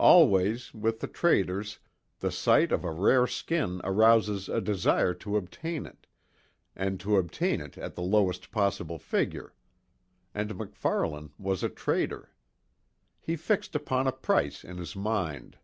[0.00, 1.78] Always, with the traders,
[2.18, 6.08] the sight of a rare skin arouses a desire to obtain it
[6.74, 9.54] and to obtain it at the lowest possible figure.
[10.34, 12.32] And MacFarlane was a trader.
[13.20, 15.58] He fixed upon a price in his mind.